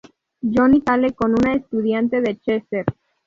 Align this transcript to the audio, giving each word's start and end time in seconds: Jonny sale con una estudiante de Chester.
Jonny 0.41 0.81
sale 0.83 1.13
con 1.13 1.33
una 1.33 1.53
estudiante 1.53 2.21
de 2.21 2.35
Chester. 2.39 2.85